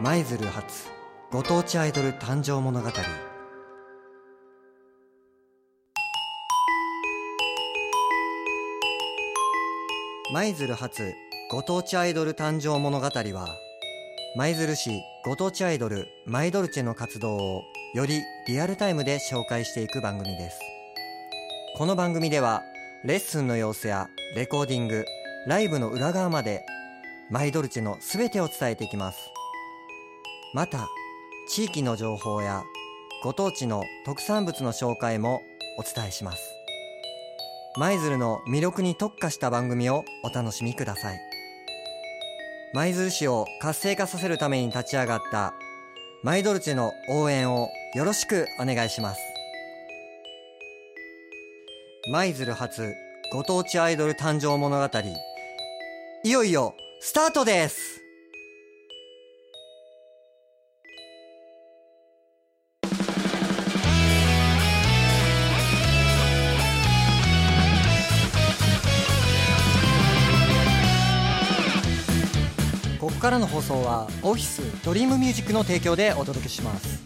[0.00, 0.88] 舞鶴発
[1.32, 2.88] ご当地アイドル誕生物語。
[10.32, 11.14] 舞鶴発
[11.50, 13.48] ご当地アイドル誕生物語は
[14.36, 17.62] 舞鶴市ご当地アイドルマイドルチェの活動を
[17.92, 20.60] よりリアルタイムで紹介していく番組です。
[21.76, 22.62] この番組では
[23.04, 24.06] レッスンの様子や
[24.36, 25.04] レコーディング
[25.48, 26.64] ライブの裏側まで
[27.30, 29.18] マイドルチェのすべてを伝えていきます。
[30.54, 30.88] また
[31.48, 32.64] 地域の情報や
[33.22, 35.42] ご当地の特産物の紹介も
[35.78, 36.42] お伝えします。
[37.76, 41.20] 舞鶴の魅力に特化した番組をお楽しみください。
[42.72, 45.54] 舞鶴市を活性化させるために立ち上がった
[46.22, 49.20] マイドルチェの応援をよろしくお願いします。
[52.10, 52.94] 舞鶴発
[53.32, 54.98] ご当地アイドル誕生物語
[56.24, 58.07] いよいよスタートです。
[73.28, 77.04] からの放送はオフィスドリームミュージックの提供でお届けします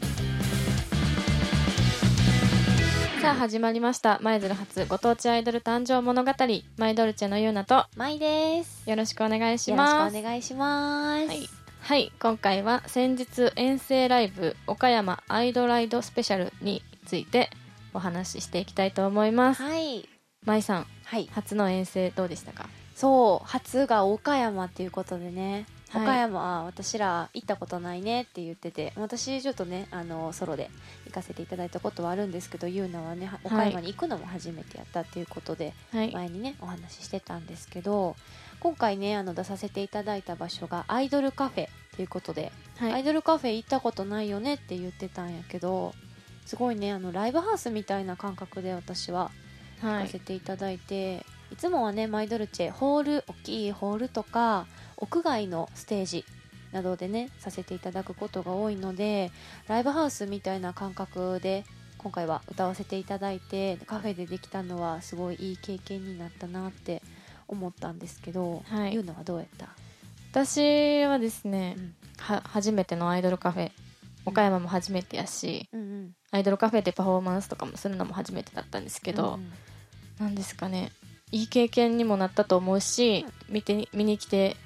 [3.20, 6.33] さあ始まりました舞鶴初ご当地アイドル誕生物語
[6.78, 8.89] マイドルチェのゆうなとまいです。
[8.89, 11.27] よろしくお願いしよろしますくお願いします。
[11.27, 11.48] はい、
[11.81, 17.50] はい、今回は先日遠征ライブ岡山アイドライドスペシャルについて
[17.95, 20.09] お話ししていきたいと思いますはい。
[20.45, 21.28] まいさんはい。
[21.33, 22.69] 初の遠征どうでしたか？
[22.95, 25.67] そう、初が岡山っていうことでね。
[25.93, 26.03] はい。
[26.03, 30.71] 岡山は私ら行ったことないねって言ってて私ちょっとねあのソロで
[31.07, 36.12] 行かせていただいたことはあるんですけどゆうなはねは岡山に行くのも初めてやったっていうことで、はい。
[36.12, 38.17] 前にねお話ししてたんですけど
[38.61, 42.93] 今回ねあの出させていただいた場所がアイドルカフェということで、はい。
[42.93, 45.93] アイドルカフェ行ったことないよねって言ってたんやけど
[46.47, 49.31] すごいねあのライブハウスみたいな感覚で私は
[49.83, 50.05] 行はい。
[50.05, 54.66] かせていただいて、い、つもはねマイドルチェホール大きいホールとか
[55.03, 56.25] 屋外のステージ
[56.71, 59.31] などでねさせていただくことが多いので
[59.67, 61.65] ライブハウスみたいな感覚で
[61.99, 67.03] 今回は歌わせていただいてカフェでできたのはすごいいい経験になったなって
[67.49, 68.95] 思ったんですけど、はい。
[68.95, 69.69] ゆうのはどうやった、
[70.31, 71.95] 私はですね、うん。
[72.19, 73.73] は初めてのアイドルカフェ
[74.25, 76.11] 岡山も初めてやし、うんうん。
[76.31, 79.53] アイドルカフェでパフォーマンスとかもするのも初めてだったんですけど、うん
[80.19, 80.93] なんですかね
[81.33, 84.57] いい経験にもなったと思うし、見て見に来て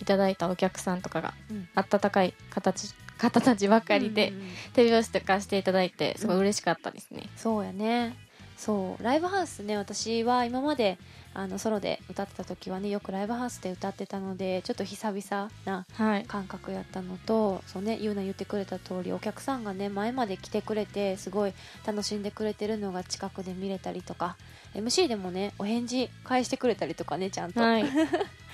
[0.00, 1.68] いただいたお客さんとかがうん。
[1.74, 4.48] 温かい形方たちばかりで、うんうんうん。
[4.72, 8.16] 手拍子とかしていただいてすごい嬉しかったですね、そうやね。
[8.56, 9.02] そう。
[9.02, 10.98] ライブハウスね私は今まで
[11.36, 16.24] あのソロで歌ってた時はねよくライブハウスで歌ってたのでちょっと久々なはい。
[16.24, 21.52] 感覚やったのとそうねゆうな言ってくれた通りお客さんがね前まで来てくれてすごい
[21.84, 24.36] 楽しんでくれてるのが近くで見れたりとか
[24.74, 27.84] MC でもねお返事返してくれたりとかねちゃんと、はい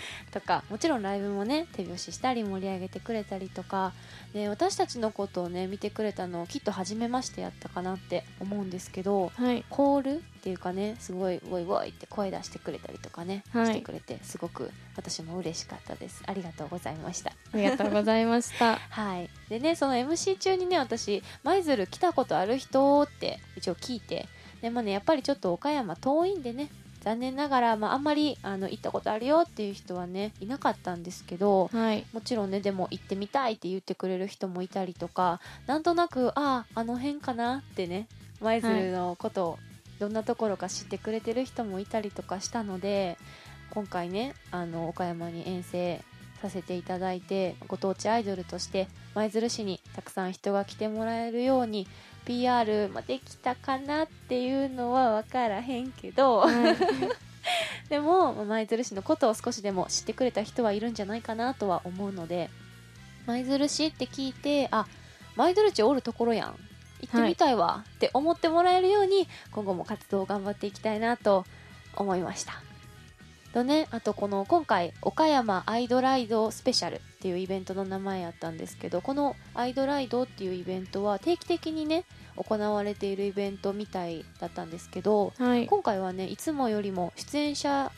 [0.33, 3.93] とかもちろんライブもね手拍子したり盛り上げてくれたりとか、
[4.35, 9.65] ね、私たちのことをね見てくれたのきっと初めましてやったかなって思うんですけどはい。
[9.69, 13.67] コールっていうかねすごい「ウォイウォイ」って声出してくれたりとかね、はい。
[13.67, 16.23] してくれてすごく私も嬉しかったです。
[16.27, 17.33] ありがとうございました。
[17.53, 18.77] ありがとうございました。
[18.91, 19.29] はい。
[19.49, 24.29] でねその MC 中にね私「舞鶴来たことある人?」って一応聞いて
[24.61, 32.07] でもねやっぱりちょっと岡山遠いんでね残念ながら、まあ、あんまりあの行ったことあるよっていう人はねいなかったんですけどはい。
[32.13, 38.07] もちろんねでも行ってみたいって言ってくれる人もいたりとかなんとなくあああの辺かなってね
[38.41, 39.59] 舞鶴のことを
[39.99, 43.19] どんなところか知ってくれてる人もいたりとかしたので
[43.71, 46.03] 今回ねあの岡山に遠征
[46.41, 51.87] させていただいてご当地アイドルとして舞鶴市にたくさん人が来てもらえるように
[52.25, 56.77] PR まあできたかなっていうのは分からへんけど、はい。
[57.89, 62.51] でもまあ舞鶴市のことを少しでも知ってくれた人はいるんじゃないかなとは思うので
[63.27, 64.87] 舞鶴市って聞いてあ
[65.37, 66.57] 舞鶴市おるところやん。
[67.01, 71.45] 行ってみたいわって思ってもらえるように今後も活動を頑張っていきたいなと
[71.97, 72.63] 思いました
[73.53, 82.05] とねあとこの今回岡山アイドライドスペシャルっていうイベントの名前やったんですけどこのアイドライドっていうイベントは定期的にね
[82.37, 85.67] 行われているイベントみたいだったんですけどはい。
[85.67, 87.93] 今回はねいつもよりも出演者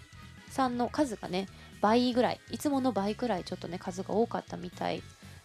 [0.49, 1.49] さんの数がね
[1.81, 5.03] 倍ぐらいいつもの倍ぐらいちょっとね数が多かったみたい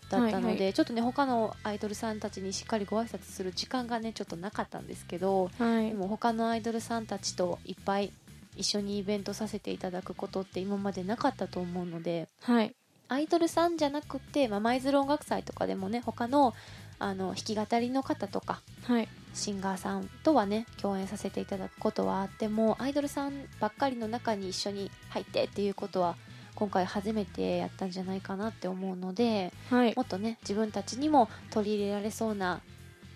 [0.10, 5.90] だったので、はいはちょっとね他のアイドルさんたちにしっかりご挨拶する時間がねちょっとなかったんですけどはい。
[5.90, 8.14] でも他のアイドルさんたちといっぱい
[8.58, 12.76] 一緒にイベントさせていただくことって今までなかったと思うのではい。
[13.10, 16.54] アイドルさんじゃなくて、まあ、舞鶴音楽祭とかでもね他の
[17.00, 19.08] あの弾き語りの方とかはい。
[19.34, 26.16] シンガーさんとはね共演させていただくことはあってもアイドルさんばっかりの中に一緒に入ってっていうことは
[26.56, 29.94] 今回初めてやったんじゃないかなって思うのではい。
[29.96, 32.62] もっとね自分たちにも取り入れられそうな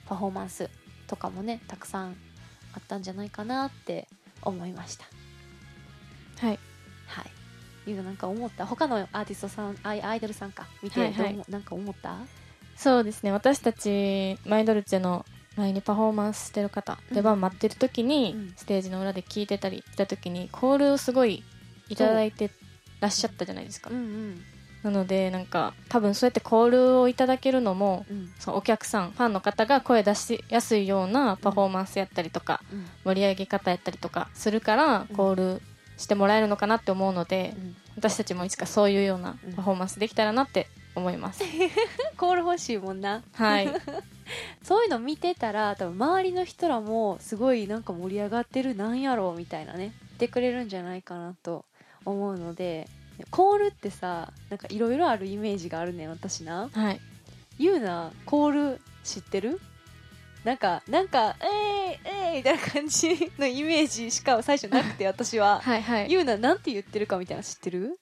[0.06, 0.70] パフォーマンス
[1.08, 2.16] とかもねたくさん
[2.74, 4.08] あったんじゃないかなって
[4.44, 5.06] 思いました
[6.42, 6.60] はい。
[7.08, 7.22] は
[7.86, 7.90] い。
[7.90, 8.66] いうのなんか思った。
[8.66, 10.68] 他のアーティストさんアイアイドルさんか。
[10.84, 11.24] 見てどうはい。
[11.24, 12.18] はい思なんか思った？
[12.76, 13.32] そうですね。
[13.32, 18.54] 私たちマイドルチェの前にパフォーマンスしてる方、うん出番待ってる時に、うん。
[18.56, 21.44] ステージの裏で聞いてたりした時にコールをすごい
[21.90, 22.50] いただいて
[23.02, 24.42] らっしゃったじゃないですか、うんうん。
[24.84, 28.32] なのでなんか多分そうやってコールをいただけるのもうん。
[28.40, 32.86] そのお客さんファンの方が声出しやすいようなパフォーマンスやったりとか、うん。
[33.04, 35.16] 盛り上げ方やったりとかするからうん。
[35.16, 35.62] コール
[35.98, 37.76] してもらえるのかなって思うので、うん。
[37.98, 39.54] 私たちもいつかそういうようなうん。
[39.54, 41.44] パフォーマンスできたらなって思います、
[42.18, 43.24] コール欲しいもんな。
[43.34, 43.70] はい。
[44.64, 49.80] そういうの見てたら多分周りの人らもすごいなんか盛り上がってるなんやろうみたいなね。
[49.80, 51.66] 言ってくれるんじゃないかなと
[52.06, 52.88] 思うので
[53.32, 56.70] コールってさなんかいろいろあるイメージがあるねん私な。
[56.72, 57.02] はい。
[57.58, 59.60] ゆうなコール知ってる？
[60.44, 65.62] なんかなんか「えー、えー、みたいな感じのイメージしか最初なくて 私は。
[65.62, 66.12] はいはい。
[66.12, 68.00] ゆうななんて言ってるかみたいなの知ってる？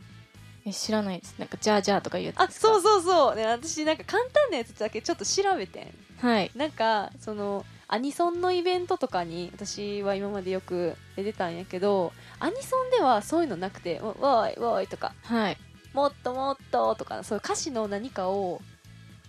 [0.65, 1.35] え知らないです。
[1.37, 5.93] なんかじゃあじゃあとか言うあそうそうそう、ね、私なんか簡単なやつだけちょっと調べてん。
[6.21, 6.51] はい。
[6.55, 15.57] なんかそのアニソンのイベントとかに私は今までよく出てたんやけどアニソンではそういうのなくて「わわーいわーい」とかはい
[15.93, 18.61] 「もっともっと」とかそういう歌詞の何かを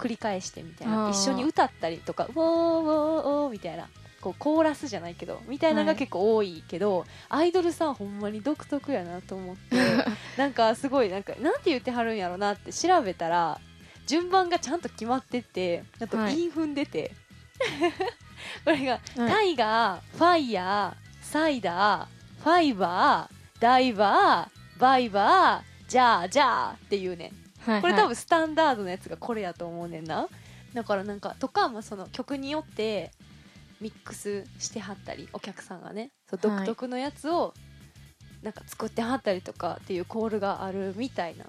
[0.01, 1.11] 繰り返してみたいな。
[1.11, 3.89] 一緒に歌ったりとか「ウォーウォーウォー」みたいな。
[4.21, 9.77] こうコーラスじゃないけどみたいなのが結構多いけど、アイドルさんほんまに独特やなと思って
[10.37, 13.59] なんかすごいなんかなんて言ってはるんやろなって調べたら
[14.07, 16.39] 順番がちゃんと決まっててあとはい。
[16.39, 17.13] 韻踏んでて、
[18.65, 19.01] これがはい。
[19.17, 27.33] タイガー、ファイヤー、サイダー、ファイバー、ダイバー、バイバー、ジャージャーっていうね
[27.67, 30.29] はいこれ多分スタンダードのやつがこれやと思うねんな。
[30.75, 33.11] だからなんかとか、まあ、その曲によって
[33.81, 36.11] ミックスしてはったりお客さんがね。
[36.29, 36.59] そうはい。
[36.59, 37.55] 独特のやつを
[38.43, 41.45] なんか作ってはったりとかっていうコールがあるみたいな。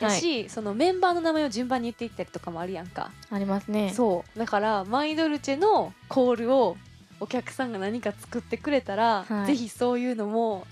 [0.00, 0.20] やはい。
[0.20, 3.10] し、そのメンバーの名前を順番に言っていったりとかもあるやんか。
[3.30, 3.92] ありますね。
[3.94, 4.38] そう。
[4.38, 6.76] だからマイドルチェのコールを
[7.20, 9.46] お客さんが何か作ってくれたら、はい。
[9.46, 10.66] ぜひそういうのも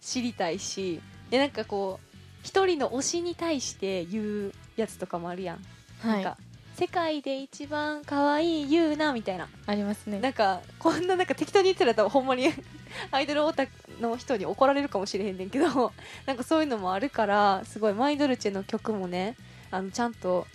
[0.00, 1.00] 知りたいし。
[1.30, 2.07] でなんかこう
[2.42, 5.58] 一人の推しに対して言うやつとかもあるやん、
[6.00, 6.22] はい。
[6.24, 6.38] なんか
[6.78, 9.48] 世界で一番可愛いユーナみたいな。
[9.66, 10.20] ありますね。
[10.20, 12.52] なんかこんななんか適当に言ってたらほんまに
[13.10, 15.92] アイドルオタクの人に怒られるかもしれへんねんけど
[16.24, 19.34] なんかそういうのもあるからすごいマイドルチェの曲もね
[19.72, 20.46] あのちゃんと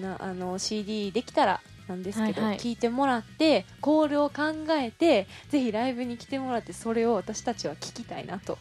[0.00, 2.58] なあの CD できたらなんですけど、はいはい。
[2.58, 8.58] 聞いてもらってコールを考えてぜひライブに来てもらってそれを私たちは聞きたいなと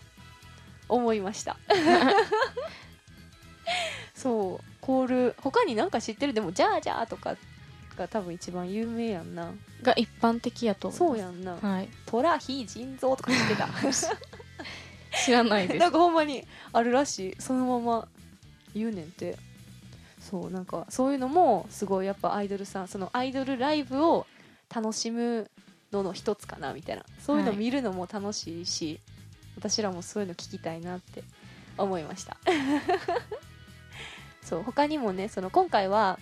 [0.89, 1.57] 思いました。
[4.15, 4.65] そう。
[4.81, 6.33] コール他になんか知ってる？
[6.33, 7.35] でも「じゃあじゃあ」とか
[7.97, 9.51] が多分一番有名やんな。
[9.83, 11.57] が一般的やとそうやんな。
[11.61, 11.89] はい。
[12.05, 13.67] トラヒ腎臓とか知ってた。
[15.25, 15.79] 知らないです。
[15.79, 17.35] なんかほんまにあるらしい。
[17.41, 18.07] そのまま
[18.73, 19.37] 言うねんて。
[20.19, 24.25] そうなんかそういうのもすごいやっぱアイドルさんそのアイドルライブを
[24.73, 25.49] 楽しむ
[25.93, 27.03] のの一つかなみたいな。
[27.19, 28.99] そういうのはい見るのも楽しいし、
[29.57, 31.23] 私らもそういうの聞きたいなって
[31.77, 32.37] 思いました。
[34.43, 36.19] そう他にもねその今回は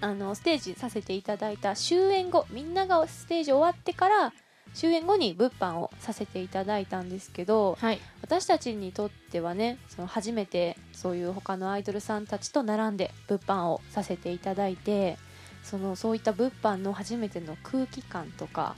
[0.00, 4.32] あのステージさせていただいた終演後みんながステージ終わってから
[4.74, 8.00] 終演後に物販をさせていただいたんですけどはい。
[8.20, 15.16] 私たちにとってはねその初めてそういう他のアイドルさんたちと並んで物販をさせていただいて
[15.62, 18.76] そのそういった物販の初めての空気感とか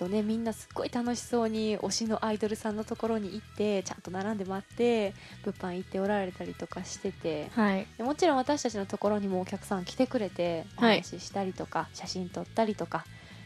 [0.00, 5.12] とねみんなすっごい楽しそうに推しのアイドルさんのところに行ってちゃんと並んで待って
[5.44, 7.86] 物販行っておられたりとかしててはい。
[7.98, 10.96] でもちろん私たちのところにもお客さん来てくれておはい。
[11.02, 13.04] 話ししたりとか、写真撮ったりとか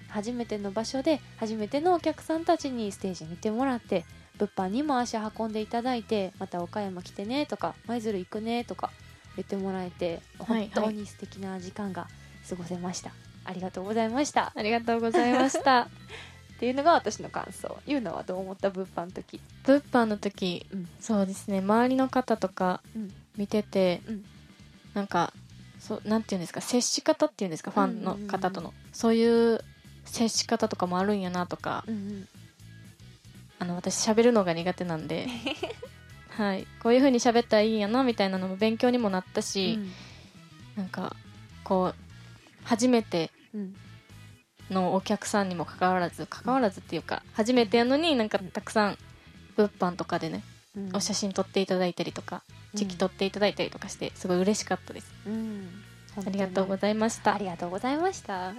[0.08, 4.04] 初めての場所で初めてのお客さんたちにステージ見てもらって
[4.38, 8.92] 物販にも足運んでいただいてまた岡山来てねとか舞鶴行くねとか
[9.34, 10.70] 言ってもらえてはい。
[10.73, 12.06] 本当に素敵な時間が
[12.49, 13.11] 過ごせました、
[13.44, 14.52] ありがとうございました。
[14.54, 15.88] ありがとうございました
[16.56, 17.78] っていうのが私の感想。
[17.87, 18.70] ゆうのはどう思った？
[18.70, 19.40] 物販の時。
[19.64, 20.88] 物販の時、うん。
[21.00, 21.58] そうですね。
[21.58, 23.12] 周りの方とかうん。
[23.37, 24.25] 見てて、うん。
[24.94, 25.32] なんか
[25.80, 26.61] そうなんていうんですか？
[26.61, 27.70] 接し方っていうんですか？
[27.70, 29.61] ファンの方との、うんそういう
[30.04, 31.84] 接し方とかもあるんやなとか。
[31.88, 32.28] うんうん。
[33.58, 35.26] あの私喋るのが苦手なんで。
[36.30, 39.78] はい、こういう風に喋ったらいいんやなみたいなのも勉強にもなったし、
[40.76, 41.14] なんか
[41.62, 41.94] こう
[42.64, 43.76] 初めてうん
[44.71, 48.99] のお客さんにもかかわらず関わらずっていうか初めてやのになんかたくさん
[49.56, 50.42] 物販とかでね、
[50.76, 50.97] うん。
[50.97, 52.42] お写真撮っていただいたりとか
[52.75, 55.68] チェキ撮っていただいたりとかしてすごい嬉しかったです、うん。
[56.16, 57.35] ありがとうごいざいました。
[57.35, 58.52] ありがとうございました。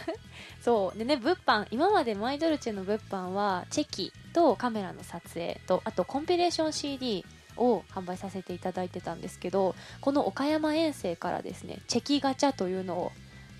[0.62, 0.98] そう。
[0.98, 7.24] でね物販今までマイドルチェの物販はチェキとカメラの撮影とあとコンピレーション CD
[7.56, 13.12] を販売させていただいてたんですけどこの岡山遠征からですねチェキガチャというのを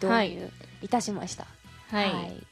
[0.03, 0.51] 導入
[0.83, 0.89] い。
[0.89, 1.64] たしました、はい、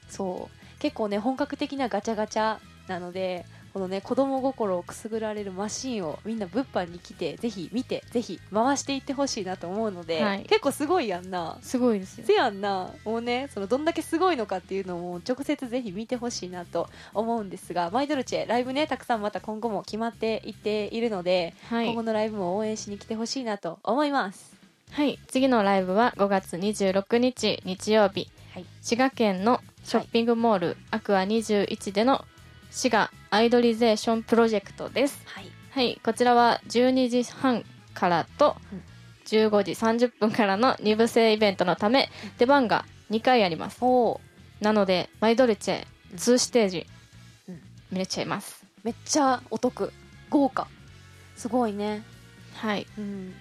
[0.09, 0.79] そう。
[0.79, 2.59] 結構ね本格的なガチャガチャ
[2.89, 10.43] なのでこのね子供心をくすぐられるマシンをみんな物販に来てぜひ見てぜひ回していってほしいなと思うので、はい。
[10.43, 11.57] 結構すごいやんな。
[11.63, 12.27] すごいですよ。
[12.27, 12.91] せやんな。
[13.05, 21.87] もうねそのどんだけすごいのかっていうのを直接ぜひ見てほしいなと思うんですがマイドルチェライブねたくさんまた今後も決まっていっているので、はい。
[21.87, 24.53] 今後のライブも応援しに来てほしいなと思います。
[24.91, 28.67] はい、次のライブは5月26日日曜日、はい。
[28.83, 32.25] 滋賀県のショッピングモール、アクア21での
[32.71, 35.23] 滋賀アイドリゼーションプロジェクトです。
[35.25, 35.47] はい。
[35.71, 38.83] はい、こちらは12時半からとうん。
[39.25, 43.79] 15時30分からの2部制イベントのため出番が2回あります。
[43.81, 44.65] おー。
[44.65, 46.19] なのでマイドルチェうん。
[46.19, 46.87] 2ステージ
[47.49, 47.61] うん。
[47.91, 48.67] 見れちゃいます。
[48.85, 49.93] めっちゃお得。
[50.29, 50.69] 豪華。
[51.37, 52.03] すごいね。
[52.55, 53.35] はい、うん。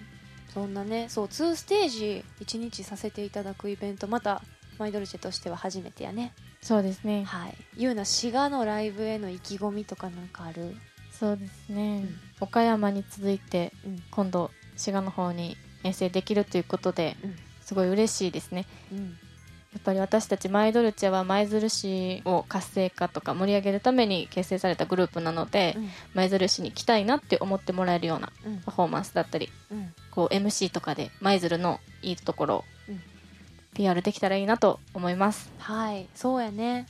[0.52, 4.42] そんなねそう2ステージ1日させていただくイベントまた
[4.78, 6.32] マイドルチェとしては初めてやね。
[6.60, 7.24] そうですね。
[7.24, 7.54] はい。
[7.76, 10.76] ゆうな滋賀のライブへの意気込みとかなんかある？
[11.10, 11.98] そうですね。
[11.98, 12.20] うん。
[12.40, 14.02] 岡山に続いてうん。
[14.10, 17.36] 今度滋賀の方に遠征できるということで、うん。
[17.60, 18.66] すごい嬉しいですね。
[18.92, 19.16] うん。
[19.72, 25.88] やっぱり私たちマイドルチェは舞鶴市を活性化とか盛り上げるために結成されたグループなのでうん。
[26.14, 28.60] 舞鶴市に来たいなって思ってもらえるようなうん。
[28.60, 29.94] パフォーマンスだったりうん。
[30.10, 32.64] こう MC とかで舞鶴のいいところをうん
[33.74, 35.50] PR できたらいいなと思います。
[35.58, 36.08] はい。
[36.14, 36.86] そうやね。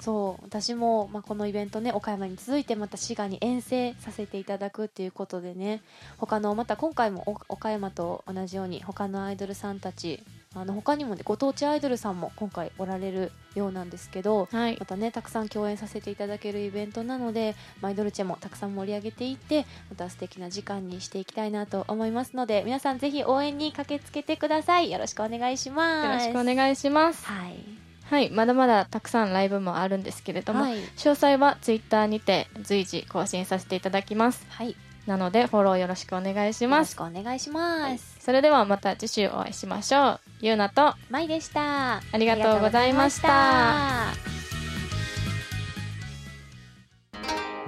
[0.00, 0.44] そう。
[0.44, 5.82] 私も、まあ、このイベントね岡山に続いてまた滋賀に遠征させていただくっていうことでね。
[6.18, 10.22] 他のまた今回も岡山と同じように他のアイドルさんたち
[10.56, 14.76] あの他にもねご当地アイドルさんも今回おられるようなんですけどはい。
[14.78, 24.90] またねたくさん共演させていただけるイベントなのでマイドルチェもたくさん盛り上げていってまた素敵な時間にしていきたいなと思いますので皆さんぜひ応援に駆けつけてください。
[24.90, 26.26] よろしくお願いします。
[26.26, 27.26] よろしくお願いします。
[27.26, 27.56] はい。
[28.04, 28.30] はい。
[28.30, 30.76] まだまだたくさんライブもあるんですけれども、はい。
[30.76, 34.46] 詳細は Twitter にて随時更新させていただきます。
[34.48, 38.16] はいなのでフォローよろしくお願いしよろしますくお願いします。
[38.18, 40.20] それではまた次週お会いしましょう。
[40.40, 40.94] ゆうなと。
[41.10, 41.96] まいでした。
[41.96, 44.12] あありがとうございました。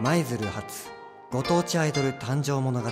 [0.00, 0.88] 舞鶴発
[1.30, 2.88] ご当地アイドル誕生物語。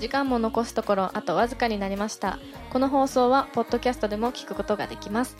[0.00, 2.38] 時間も残すところあとわずかになりました。
[2.72, 5.36] この放送はポッドキャストでも聞くことができます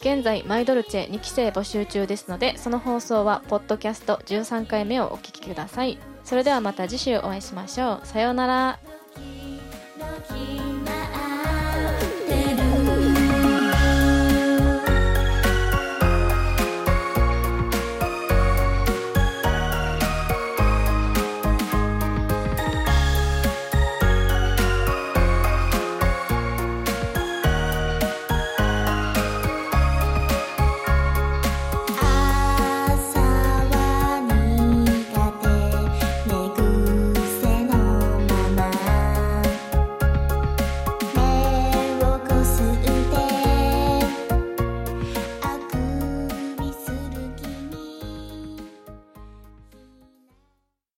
[0.00, 5.98] 現在マイドルチェ2期生募集中ですのでその放送はポッドキャスト13回目をお聞きください。
[6.24, 8.06] それではまた次週お会いしましょう。
[8.06, 8.78] さようなら「